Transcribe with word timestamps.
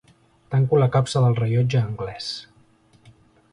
Tanco 0.53 0.79
la 0.83 0.87
capsa 0.95 1.21
del 1.27 1.37
rellotge 1.41 1.83
anglès. 1.83 2.33